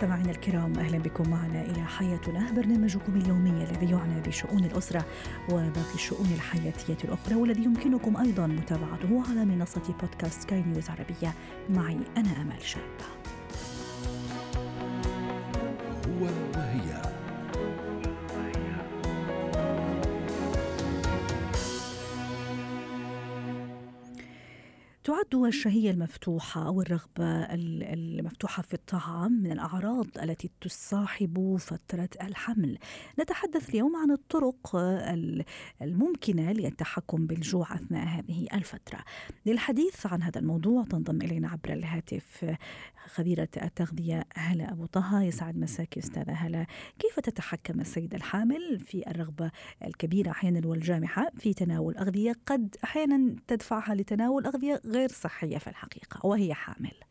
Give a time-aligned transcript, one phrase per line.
[0.00, 5.04] مستمعينا الكرام أهلا بكم معنا إلى حياتنا برنامجكم اليومي الذي يعنى بشؤون الأسرة
[5.48, 11.34] وباقي الشؤون الحياتية الأخرى والذي يمكنكم أيضا متابعته على منصة بودكاست سكاي نيوز عربية
[11.70, 12.80] معي أنا امل شاب.
[16.06, 16.26] هو
[25.10, 32.78] تعد الشهية المفتوحة أو الرغبة المفتوحة في الطعام من الأعراض التي تصاحب فترة الحمل.
[33.20, 34.76] نتحدث اليوم عن الطرق
[35.82, 38.98] الممكنة للتحكم بالجوع أثناء هذه الفترة.
[39.46, 42.56] للحديث عن هذا الموضوع تنضم إلينا عبر الهاتف
[43.06, 45.22] خبيرة التغذية هلا أبو طه.
[45.22, 46.66] يسعد مساك أستاذة هلا.
[46.98, 49.50] كيف تتحكم السيدة الحامل في الرغبة
[49.84, 56.26] الكبيرة أحيانا والجامحة في تناول أغذية قد أحيانا تدفعها لتناول أغذية غير صحية في الحقيقة
[56.26, 57.09] وهي حامل.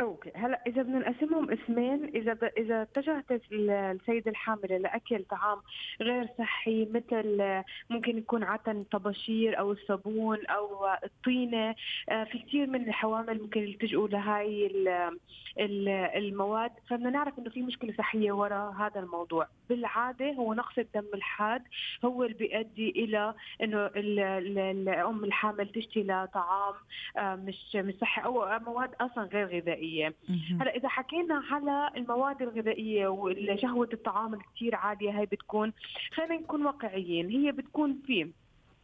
[0.00, 0.32] أوكي.
[0.34, 2.44] هلا إذا بدنا نقسمهم اسمين إذا ب...
[2.44, 5.58] إذا اتجهت السيدة الحاملة لأكل طعام
[6.00, 11.74] غير صحي مثل ممكن يكون عاده طباشير أو الصابون أو الطينة
[12.08, 14.70] آه، في كثير من الحوامل ممكن يلتجئوا لهي
[16.16, 16.70] المواد.
[16.88, 19.48] فبدنا نعرف إنه في مشكلة صحية وراء هذا الموضوع.
[19.68, 21.62] بالعادة هو نقص الدم الحاد
[22.04, 26.74] هو اللي بيؤدي إلى إنه الأم الحامل تشتي لطعام
[27.16, 29.85] آه، مش مش صحي أو مواد أصلا غير غذائية.
[29.86, 30.14] الغذائية.
[30.60, 35.72] هلا إذا حكينا على المواد الغذائية وشهوه الطعام الكثير عاليه هي بتكون
[36.12, 38.30] خلينا نكون واقعيين هي بتكون في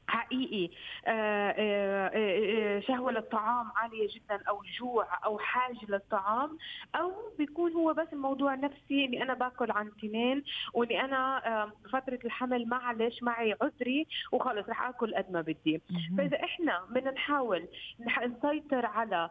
[0.08, 0.70] حقيقي
[1.06, 6.58] آه، آه، آه، شهوة للطعام عالية جدا أو جوع أو حاجة للطعام
[6.94, 10.44] أو بيكون هو بس الموضوع نفسي إني أنا باكل عن تنين
[10.74, 15.80] وإني أنا فترة الحمل معلش معي عذري وخلص رح آكل قد ما بدي.
[16.18, 17.68] فإذا إحنا بدنا نحاول
[18.00, 19.30] نسيطر على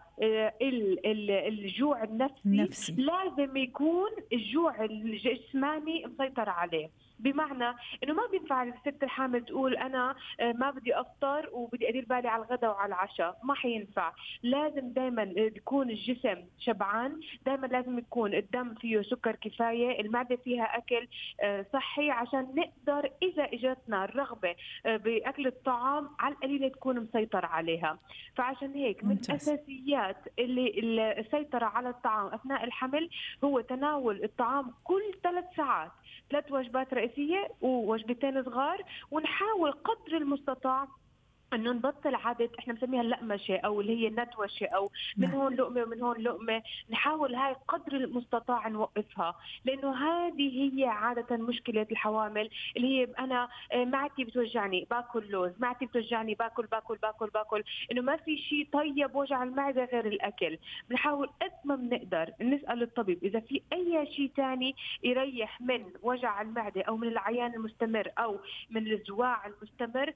[1.48, 2.96] الجوع النفسي نفسي.
[3.02, 6.90] لازم يكون الجوع الجسماني مسيطر عليه.
[7.22, 12.28] بمعنى إنه ما بينفع الست الحامل تقول أنا آه، ما بدي أفطر وبدي أدير بالي
[12.28, 13.40] على الغداء وعلى العشاء.
[13.44, 14.12] ما حينفع.
[14.44, 21.08] لازم دائما يكون الجسم شبعان دائما لازم يكون الدم فيه سكر كفاية المعده فيها أكل
[21.42, 24.56] آه، صحي عشان نقدر إذا إجتنا الرغبة
[24.86, 28.00] آه، بأكل الطعام على القليلة تكون مسيطر عليها.
[28.36, 29.50] فعشان هيك من ممتاز.
[29.50, 33.10] اساسيات اللي السيطرة على الطعام أثناء الحمل
[33.44, 35.92] هو تناول الطعام كل ثلاث ساعات.
[36.32, 40.88] ثلاث وجبات رئيسيه ووجبتين صغار ونحاول قدر المستطاع
[41.54, 45.40] إنه نبطل عادة إحنا بنسميها اللقمشة أو اللي هي النتوشه أو من نعم.
[45.40, 46.62] هون لقمة ومن هون لقمة.
[46.90, 49.36] نحاول هاي قدر المستطاع نوقفها
[49.66, 55.86] لأنه هذه هي عادة مشكلة الحوامل اللي هي أنا آه، معدتي بتوجعني باكل لوز معدتي
[55.86, 57.64] بتوجعني باكل باكل باكل باكل.
[57.92, 60.58] إنه ما في شيء طيب وجع المعدة غير الأكل.
[60.90, 66.82] بنحاول قد ما بنقدر نسأل الطبيب إذا في أي شيء ثاني يريح من وجع المعدة
[66.82, 70.14] أو من العيان المستمر أو من الزواع المستمر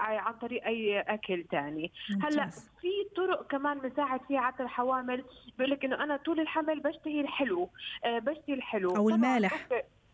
[0.00, 1.92] عن طريق أي أكل ثاني
[2.22, 5.24] هلأ في طرق كمان بنساعد فيها على الحوامل.
[5.58, 7.70] بيقول لك إنه أنا طول الحمل بشتهي الحلو
[8.04, 8.96] آه بشتهي الحلو.
[8.96, 9.68] أو المالح.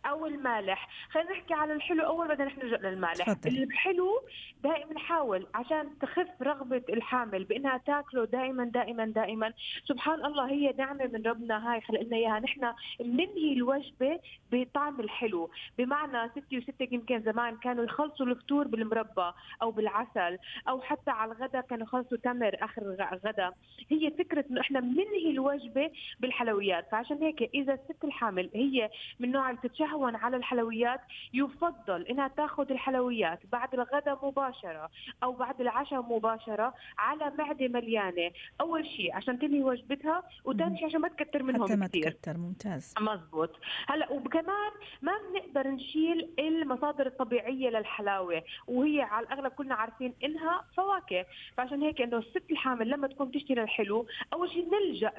[0.07, 0.89] أو المالح.
[1.11, 3.37] خلينا نحكي على الحلو أول بعدين رح نرجع للمالح.
[3.47, 4.23] الحلو
[4.63, 9.53] دائما نحاول عشان تخف رغبة الحامل بإنها تاكله دائما دائما دائما.
[9.85, 11.73] سبحان الله هي نعمة من ربنا.
[11.73, 12.41] هاي خلق لنا إياها.
[12.41, 14.21] نحن بننهي الوجبة
[14.53, 15.51] بطعم الحلو.
[15.79, 19.33] بمعنى ستي وستك يمكن زمان كانوا يخلصوا الفطور بالمربى
[19.63, 20.39] أو بالعسل
[20.69, 22.83] أو حتى على الغداء كانوا يخلصوا تمر آخر
[23.13, 23.53] الغداء
[23.91, 26.89] هي فكرة إنه إحنا بننهي الوجبة بالحلويات.
[26.93, 31.01] فعشان هيك إذا الست الحامل هي من نوع اللي بتتشهى تهون على الحلويات
[31.35, 34.91] يفضل إنها تاخذ الحلويات بعد الغداء مباشرة
[35.23, 38.31] أو بعد العشاء مباشرة على معدة مليانة.
[38.61, 42.11] أول شيء عشان تنهي وجبتها وثاني شيء عشان ما تكتر منهم حتى ما كتير.
[42.11, 42.95] تكتر ممتاز.
[43.01, 43.51] مزبوط.
[43.89, 44.73] هلا وكمان
[45.03, 51.27] ما بنقدر نشيل المصادر الطبيعية للحلاوة وهي على الأغلب كلنا عارفين إنها فواكه.
[51.57, 55.13] فعشان هيك إنه الست الحامل لما تكون تشتري الحلو أول شيء نلجأ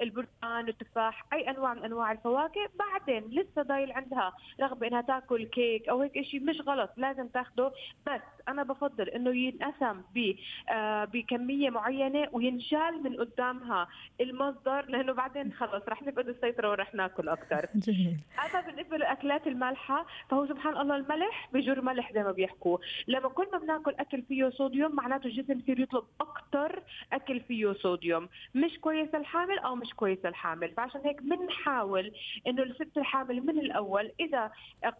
[0.00, 5.44] للبرتقال التفاح أي أنواع من أنواع الفواكه بعدين لسه ضايل عند عندها رغبة إنها تاكل
[5.44, 7.72] كيك أو هيك شيء مش غلط لازم تاخده.
[8.06, 10.34] بس أنا بفضل إنه ينقسم ب
[10.70, 13.88] آه بكمية معينة وينشال من قدامها
[14.20, 18.16] المصدر لأنه بعدين خلص رح نفقد السيطره ورح ناكل أكثر جميل.
[18.38, 22.78] أما بالنسبة للأكلات المالحة فهو سبحان الله الملح بجر ملح زي ما بيحكوا.
[23.08, 28.28] لما كل ما بناكل أكل فيه صوديوم معناته الجسم بصير يطلب أكثر أكل فيه صوديوم.
[28.54, 30.70] مش كويس الحامل أو مش كويس الحامل.
[30.76, 32.12] فعشان هيك بنحاول
[32.46, 34.50] إنه الست الحامل من الأول نحاول إذا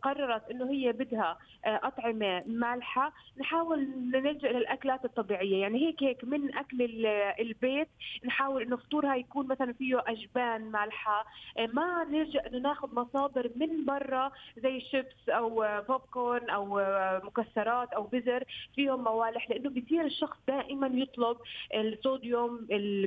[0.02, 5.61] قررت إنه هي بدها آه، أطعمة مالحة نحاول نلجأ للأكلات الطبيعية.
[5.61, 7.06] يعني هيك هيك من أكل
[7.41, 7.88] البيت
[8.25, 11.26] نحاول إنه فطورها يكون مثلا فيه أجبان مالحة.
[11.58, 16.81] آه، ما نلجأ إنه ناخذ مصادر من برا زي شيبس أو بوب كورن أو
[17.25, 18.44] مكسرات أو بزر.
[18.75, 21.37] فيهم موالح لإنه بصير الشخص دائما يطلب
[21.75, 22.67] الصوديوم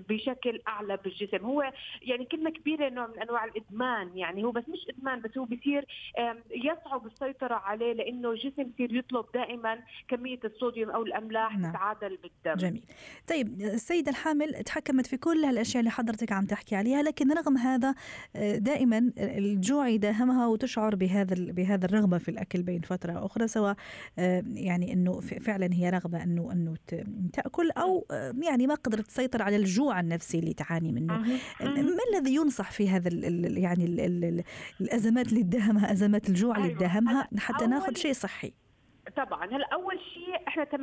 [0.10, 1.46] بشكل أعلى بالجسم.
[1.46, 5.46] هو يعني كلمة كبيرة نوع من أنواع الإدمان يعني هو بس مش إدمان بس هو
[5.46, 5.83] بصير
[6.52, 11.72] يصعب السيطرة عليه لأنه الجسم يصير يطلب دائما كمية الصوديوم أو الأملاح نعم.
[11.72, 12.68] تتعادل بالدم.
[12.68, 12.84] جميل.
[13.28, 17.96] طيب السيدة الحامل تحكمت في كل هالأشياء اللي حضرتك عم تحكي عليها لكن رغم هذا
[18.36, 23.76] آه، دائما الجوع يداهمها وتشعر بهذا بهذا الرغبة في الأكل بين فترة أخرى سواء
[24.20, 26.76] آه، يعني إنه فعلا هي رغبة انه إنه
[27.34, 31.18] تأكل أو آه، يعني ما قدرت تسيطر على الجوع النفسي اللي تعاني منه.
[31.62, 34.44] ما الذي ينصح في هذا ال يعني ال
[34.82, 35.42] الأزمات اللي
[35.74, 37.40] تداهمها أزمات الجوع اللي تداهمها أيوة.
[37.40, 38.54] حتى ناخذ شيء صحي
[39.16, 39.46] طبعا.
[39.46, 40.76] هلا أول شيء إحنا 80%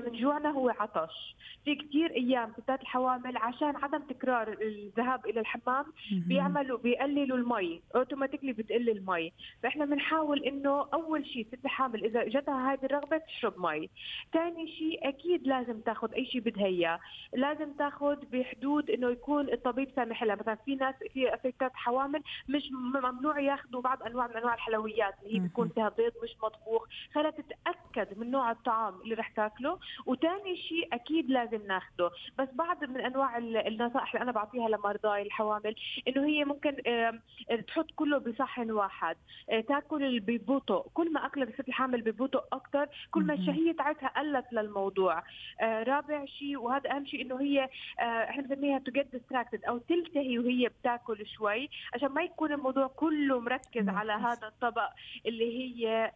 [0.00, 1.36] من جوعنا هو عطش.
[1.64, 7.82] في كثير أيام ستات الحوامل عشان عدم تكرار الذهاب إلى الحمام بيعملوا بيقللوا المي.
[7.96, 9.32] أوتوماتيكلي بتقل المي.
[9.62, 13.90] فإحنا بنحاول إنه أول شيء ست حامل إذا اجتها هذه الرغبه تشرب مي.
[14.32, 17.00] ثاني شيء أكيد لازم تاخذ أي شيء بدها إياه.
[17.34, 20.36] لازم تاخذ بحدود إنه يكون الطبيب سامح لها.
[20.36, 25.34] مثلا في ناس في ستات حوامل مش ممنوع ياخذوا بعض أنواع من أنواع الحلويات اللي
[25.34, 26.86] هي بيكون فيها بيض مش مطبوخ.
[27.14, 32.10] خلت تتاكد من نوع الطعام اللي رح تاكله وثاني شيء أكيد لازم ناخده.
[32.38, 35.74] بس بعض من أنواع النصائح اللي أنا بعطيها لمرضاي الحوامل
[36.08, 36.76] إنه هي ممكن
[37.66, 39.16] تحط كله بصحن واحد.
[39.50, 44.52] آه، تاكل ببطء كل ما اكلت الست الحامل ببطء أكثر كل ما الشهية تاعتها قلت
[44.52, 45.22] للموضوع.
[45.60, 47.68] آه، رابع شيء وهذا أهم شيء إنه هي
[48.00, 52.86] آه، إحنا بنسميها to get distracted أو تلتهي وهي بتاكل شوي عشان ما يكون الموضوع
[52.86, 54.90] كله مركز على هذا الطبق
[55.26, 56.12] اللي هي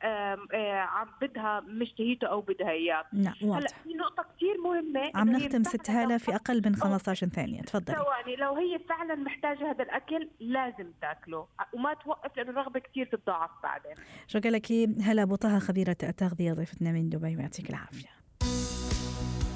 [0.88, 3.04] عم بدها مشتهيته أو بدها إياه.
[3.12, 7.62] نعم هلأ في نقطة كثير مهمة عم نختم ست هاله في أقل من 15 ثانية.
[7.62, 7.96] تفضلي.
[7.96, 11.46] ثواني لو هي فعلا محتاجة هذا الأكل لازم تاكله.
[11.72, 13.94] وما توقف لأنه الرغبة كثير تتضاعف بعدين.
[14.26, 18.08] شكرا لك؟ هلا أبو طه خبيرة التغذية ضيفتنا من دبي يعطيك العافية.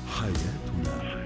[0.09, 1.26] حياتنا.